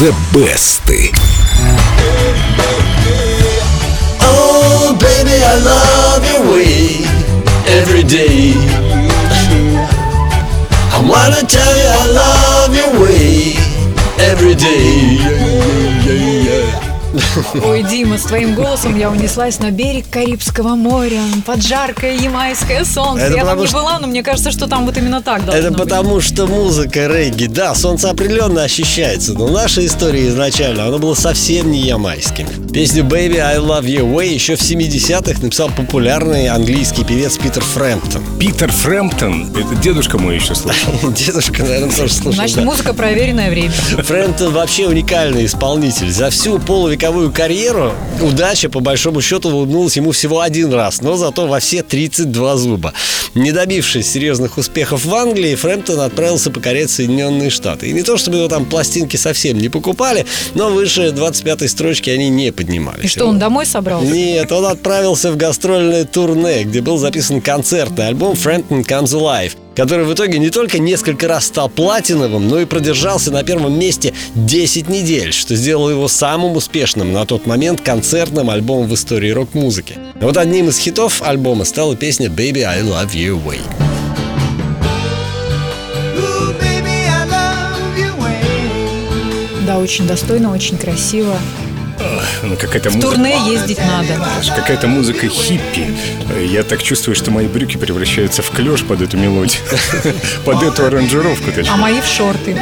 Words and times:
The 0.00 0.16
Best. 0.32 0.80
Oh, 4.22 4.96
baby, 4.98 5.36
I 5.44 5.56
love 5.60 6.24
your 6.24 6.40
way 6.50 7.04
every 7.68 8.02
day. 8.02 8.54
I 10.90 10.98
wanna 11.06 11.42
tell 11.46 11.76
you 11.76 11.86
I 11.86 12.06
love 12.16 12.74
your 12.74 12.92
way 13.02 13.56
every 14.18 14.54
day. 14.54 15.20
Ой, 17.64 17.82
Дима, 17.82 18.18
с 18.18 18.22
твоим 18.22 18.54
голосом 18.54 18.96
я 18.96 19.10
унеслась 19.10 19.58
на 19.58 19.70
берег 19.70 20.04
Карибского 20.10 20.76
моря, 20.76 21.20
под 21.44 21.62
жаркое 21.62 22.14
ямайское 22.16 22.84
солнце. 22.84 23.24
Это 23.24 23.36
я 23.36 23.44
там 23.44 23.58
не 23.58 23.66
что- 23.66 23.78
была, 23.78 23.98
но 23.98 24.06
мне 24.06 24.22
кажется, 24.22 24.50
что 24.52 24.66
там 24.68 24.86
вот 24.86 24.96
именно 24.96 25.20
так 25.20 25.44
должно 25.44 25.60
Это 25.60 25.70
быть. 25.70 25.82
потому, 25.82 26.20
что 26.20 26.46
музыка 26.46 27.06
регги, 27.08 27.46
да, 27.46 27.74
солнце 27.74 28.10
определенно 28.10 28.62
ощущается, 28.62 29.32
но 29.34 29.48
наша 29.48 29.84
история 29.84 30.28
изначально, 30.28 30.86
она 30.86 30.98
была 30.98 31.16
совсем 31.16 31.70
не 31.72 31.80
ямайским. 31.80 32.46
Песню 32.72 33.02
«Baby, 33.02 33.38
I 33.38 33.56
Love 33.56 33.84
Your 33.86 34.12
Way» 34.14 34.28
еще 34.32 34.54
в 34.56 34.60
70-х 34.60 35.42
написал 35.42 35.70
популярный 35.70 36.46
английский 36.48 37.04
певец 37.04 37.36
Питер 37.38 37.62
Фрэмптон. 37.62 38.22
Питер 38.38 38.70
Фрэмптон, 38.70 39.50
это 39.56 39.74
дедушка 39.82 40.18
мой 40.18 40.36
еще 40.36 40.54
слышал. 40.54 40.92
Дедушка, 41.16 41.62
наверное, 41.62 41.90
тоже 41.96 42.12
слушал. 42.12 42.34
Значит, 42.34 42.56
да. 42.56 42.62
музыка 42.62 42.94
проверенное 42.94 43.50
время. 43.50 43.72
Фрэмптон 43.72 44.52
вообще 44.52 44.86
уникальный 44.86 45.46
исполнитель. 45.46 46.10
За 46.12 46.30
всю 46.30 46.58
полувековую 46.60 46.99
карьеру 47.32 47.94
удача, 48.20 48.68
по 48.68 48.80
большому 48.80 49.22
счету, 49.22 49.48
улыбнулась 49.48 49.96
ему 49.96 50.12
всего 50.12 50.40
один 50.40 50.72
раз, 50.72 51.00
но 51.00 51.16
зато 51.16 51.46
во 51.46 51.58
все 51.58 51.82
32 51.82 52.56
зуба. 52.56 52.92
Не 53.34 53.52
добившись 53.52 54.10
серьезных 54.10 54.58
успехов 54.58 55.04
в 55.04 55.14
Англии, 55.14 55.54
Фрэмптон 55.54 56.00
отправился 56.00 56.50
покорять 56.50 56.90
Соединенные 56.90 57.48
Штаты. 57.48 57.88
И 57.88 57.92
не 57.92 58.02
то, 58.02 58.16
чтобы 58.16 58.38
его 58.38 58.48
там 58.48 58.66
пластинки 58.66 59.16
совсем 59.16 59.56
не 59.58 59.68
покупали, 59.68 60.26
но 60.54 60.68
выше 60.70 61.08
25-й 61.08 61.68
строчки 61.68 62.10
они 62.10 62.28
не 62.28 62.52
поднимались. 62.52 63.04
И 63.04 63.08
что, 63.08 63.26
он 63.26 63.38
домой 63.38 63.66
собрался? 63.66 64.06
Нет, 64.06 64.50
он 64.52 64.66
отправился 64.66 65.32
в 65.32 65.36
гастрольное 65.36 66.04
турне, 66.04 66.64
где 66.64 66.82
был 66.82 66.98
записан 66.98 67.40
концертный 67.40 68.08
альбом 68.08 68.34
«Frampton 68.34 68.84
Comes 68.84 69.14
Alive», 69.14 69.52
который 69.74 70.04
в 70.04 70.14
итоге 70.14 70.38
не 70.38 70.50
только 70.50 70.78
несколько 70.78 71.28
раз 71.28 71.46
стал 71.46 71.68
платиновым, 71.68 72.48
но 72.48 72.60
и 72.60 72.64
продержался 72.64 73.30
на 73.30 73.42
первом 73.42 73.78
месте 73.78 74.12
10 74.34 74.88
недель, 74.88 75.32
что 75.32 75.54
сделало 75.54 75.90
его 75.90 76.08
самым 76.08 76.56
успешным 76.56 77.12
на 77.12 77.26
тот 77.26 77.46
момент 77.46 77.80
концертным 77.80 78.50
альбомом 78.50 78.88
в 78.88 78.94
истории 78.94 79.30
рок-музыки. 79.30 79.98
А 80.20 80.24
вот 80.24 80.36
одним 80.36 80.68
из 80.68 80.78
хитов 80.78 81.22
альбома 81.22 81.64
стала 81.64 81.96
песня 81.96 82.28
«Baby, 82.28 82.62
I 82.62 82.82
Love 82.82 83.12
You 83.12 83.42
Way». 83.44 83.60
Да, 89.66 89.78
очень 89.78 90.06
достойно, 90.06 90.52
очень 90.52 90.76
красиво. 90.78 91.38
Ну, 92.42 92.56
какая-то 92.56 92.90
В 92.90 92.94
музыка. 92.96 93.14
турне 93.14 93.36
ездить 93.52 93.78
надо. 93.78 94.18
Какая-то 94.56 94.86
музыка 94.88 95.28
хиппи. 95.28 95.94
Я 96.40 96.62
так 96.62 96.82
чувствую, 96.82 97.14
что 97.14 97.30
мои 97.30 97.46
брюки 97.46 97.76
превращаются 97.76 98.42
в 98.42 98.50
клеш 98.50 98.82
под 98.84 99.02
эту 99.02 99.16
мелодию. 99.16 99.60
Под 100.44 100.62
эту 100.62 100.86
аранжировку 100.86 101.50
А 101.50 101.52
точнее. 101.52 101.76
мои 101.76 102.00
в 102.00 102.06
шорты. 102.06 102.56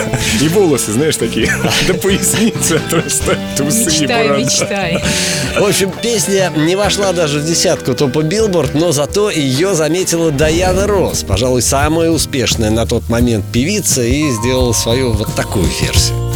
И 0.40 0.48
волосы, 0.48 0.92
знаешь, 0.92 1.16
такие 1.16 1.52
до 1.86 1.94
поясницы 1.94 2.74
отрастают, 2.74 3.60
усы 3.60 3.82
и 3.82 3.84
Мечтай, 4.02 4.28
мечтай. 4.28 5.04
В 5.58 5.64
общем, 5.64 5.92
песня 6.02 6.52
не 6.56 6.76
вошла 6.76 7.12
даже 7.12 7.40
в 7.40 7.44
десятку 7.46 7.94
топа 7.94 8.22
Билборд, 8.22 8.74
но 8.74 8.92
зато 8.92 9.30
ее 9.30 9.74
заметила 9.74 10.30
Даяна 10.30 10.86
Росс, 10.86 11.22
пожалуй, 11.24 11.62
самая 11.62 12.10
успешная 12.10 12.70
на 12.70 12.86
тот 12.86 13.08
момент 13.08 13.44
певица, 13.52 14.02
и 14.02 14.30
сделала 14.30 14.72
свою 14.72 15.12
вот 15.12 15.34
такую 15.34 15.66
версию. 15.82 16.27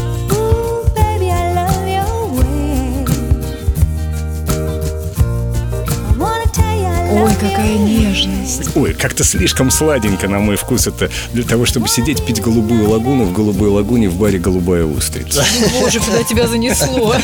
Ой, 7.13 7.31
какая 7.35 7.77
нежность. 7.77 8.75
Ой, 8.75 8.95
как-то 8.95 9.23
слишком 9.23 9.71
сладенько, 9.71 10.29
на 10.29 10.39
мой 10.39 10.57
вкус, 10.57 10.87
это 10.87 11.11
для 11.35 11.43
того, 11.43 11.67
чтобы 11.67 11.87
сидеть, 11.87 12.25
пить 12.25 12.41
голубую 12.41 12.89
лагуну 12.89 13.25
в 13.25 13.33
голубой 13.35 13.69
лагуне 13.69 14.09
в 14.09 14.17
баре 14.17 14.39
«Голубая 14.39 14.85
устрица». 14.85 15.45
Боже, 15.79 16.01
куда 16.01 16.23
тебя 16.23 16.47
занесло. 16.47 17.15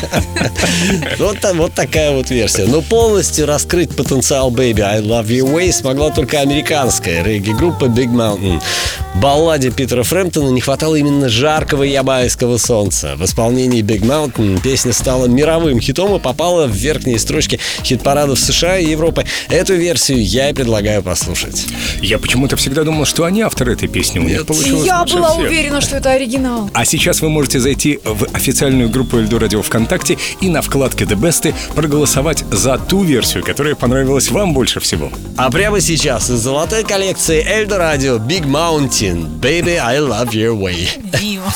Вот, 1.17 1.37
вот 1.55 1.73
такая 1.73 2.11
вот 2.11 2.29
версия. 2.29 2.65
Но 2.65 2.81
полностью 2.81 3.47
раскрыть 3.47 3.95
потенциал 3.95 4.51
Baby 4.51 4.81
I 4.81 5.01
Love 5.01 5.27
Your 5.27 5.53
Way 5.53 5.71
смогла 5.71 6.11
только 6.11 6.39
американская 6.39 7.23
регги-группа 7.23 7.85
Big 7.85 8.09
Mountain. 8.09 8.61
Балладе 9.15 9.71
Питера 9.71 10.03
Фрэмптона 10.03 10.49
не 10.49 10.61
хватало 10.61 10.95
именно 10.95 11.29
жаркого 11.29 11.83
ямайского 11.83 12.57
солнца. 12.57 13.15
В 13.15 13.25
исполнении 13.25 13.81
Big 13.81 14.01
Mountain 14.01 14.61
песня 14.61 14.93
стала 14.93 15.25
мировым 15.25 15.79
хитом 15.81 16.15
и 16.15 16.19
попала 16.19 16.67
в 16.67 16.75
верхние 16.75 17.17
строчки 17.17 17.59
хит-парадов 17.83 18.39
США 18.39 18.77
и 18.77 18.91
Европы. 18.91 19.25
Эту 19.49 19.78
версию 19.79 20.23
я 20.23 20.49
и 20.49 20.53
предлагаю 20.53 21.01
послушать. 21.03 21.65
Я 22.01 22.19
почему-то 22.19 22.55
всегда 22.55 22.83
думал, 22.83 23.05
что 23.05 23.23
они 23.25 23.41
авторы 23.41 23.73
этой 23.73 23.87
песни. 23.87 24.19
У 24.19 24.23
них 24.23 24.45
получилось 24.45 24.85
Я 24.85 25.03
была 25.05 25.29
всех. 25.31 25.45
уверена, 25.45 25.81
что 25.81 25.95
это 25.97 26.11
оригинал. 26.11 26.69
А 26.73 26.85
сейчас 26.85 27.21
вы 27.21 27.29
можете 27.29 27.59
зайти 27.59 27.99
в 28.03 28.27
официальную 28.33 28.89
группу 28.89 29.17
Эльду 29.17 29.39
Радио 29.39 29.61
ВКонтакте 29.61 30.17
и 30.41 30.49
на 30.49 30.61
вкладке 30.61 31.05
The 31.05 31.15
Best 31.15 31.53
проголосовать 31.75 32.43
за 32.51 32.77
ту 32.77 33.03
версию, 33.03 33.43
которая 33.43 33.75
понравилась 33.75 34.29
вам 34.29 34.53
больше 34.53 34.79
всего. 34.79 35.11
А 35.37 35.49
прямо 35.49 35.79
сейчас 35.81 36.29
из 36.29 36.39
золотой 36.39 36.83
коллекции 36.83 37.43
Эльдо 37.45 37.77
Радио 37.77 38.17
Big 38.17 38.43
Mountain 38.45 39.39
Baby 39.39 39.77
I 39.77 39.97
Love 39.99 40.29
Your 40.31 40.57
Way. 40.59 40.87
Дима. 41.19 41.53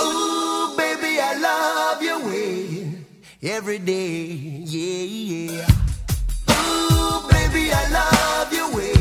Ooh, 0.00 0.76
baby, 0.76 1.18
I 1.18 1.34
love 1.40 2.02
your 2.02 2.20
way 2.26 2.94
every 3.42 3.78
day. 3.78 4.62
Yeah, 4.64 5.52
yeah. 5.52 5.66
Baby, 7.52 7.72
I 7.72 7.88
love 7.90 8.52
your 8.52 8.70
way 8.76 8.92
eh. 8.92 8.99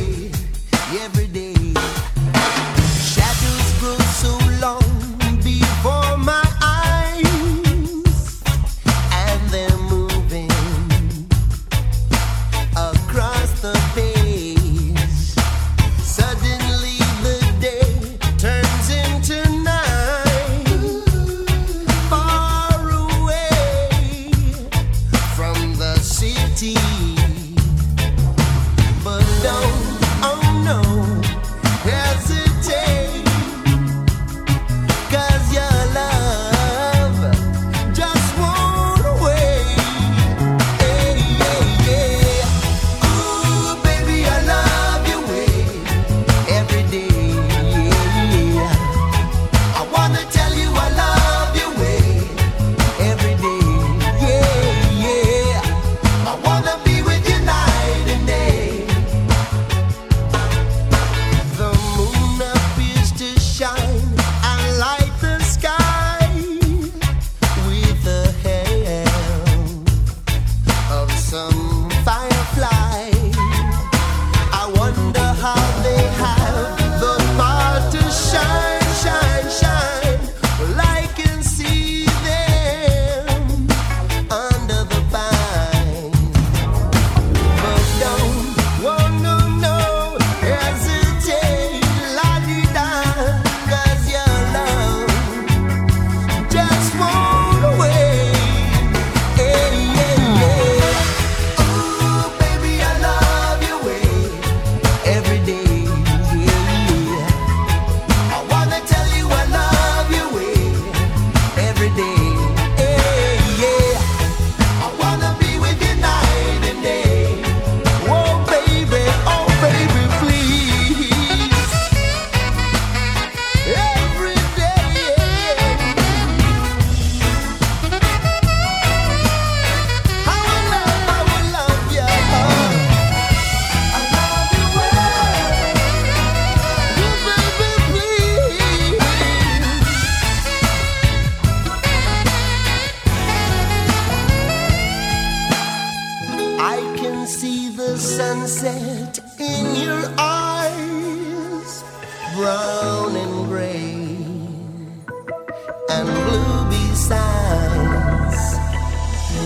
signs. 157.09 158.41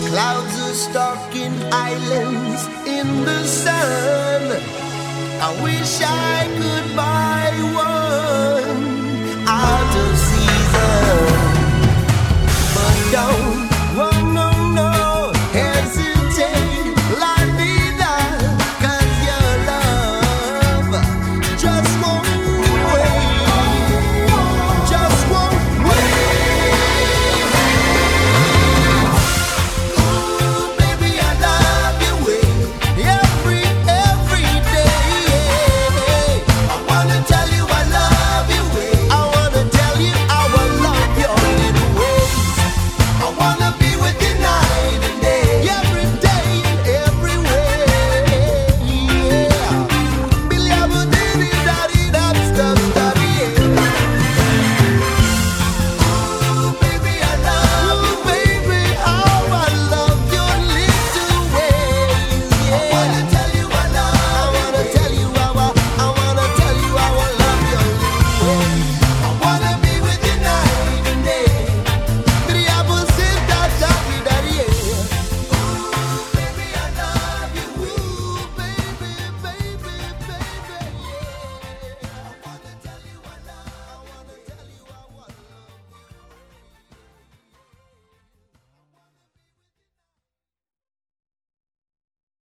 Clouds 0.08 0.56
are 0.66 0.78
stalking 0.86 1.54
islands 1.72 2.62
in 2.96 3.06
the 3.28 3.40
sun. 3.62 4.42
I 5.46 5.50
wish 5.66 5.92
I 6.02 6.38
could 6.58 6.86
buy 7.02 7.50
one. 7.86 8.93